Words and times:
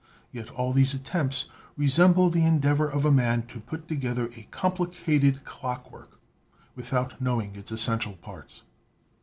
Yet 0.31 0.49
all 0.49 0.73
these 0.73 0.95
attempts 0.95 1.45
resemble 1.77 2.31
the 2.31 2.41
endeavor 2.43 2.89
of 2.89 3.05
a 3.05 3.11
man 3.11 3.43
to 3.45 3.59
put 3.59 3.87
together 3.87 4.31
a 4.35 4.47
complicated 4.49 5.45
clock 5.45 5.91
work 5.91 6.19
without 6.75 7.21
knowing 7.21 7.55
its 7.55 7.71
essential 7.71 8.13
parts. 8.13 8.63